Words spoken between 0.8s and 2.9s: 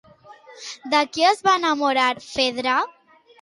De qui es va enamorar Fedra?